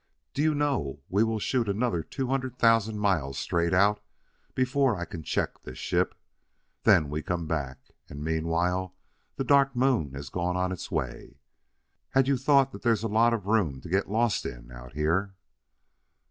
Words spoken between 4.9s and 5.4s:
I can